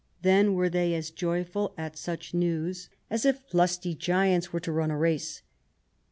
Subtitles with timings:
[0.23, 4.89] Then were they as joyful at such news as if lusty giants were to run
[4.89, 5.43] a race."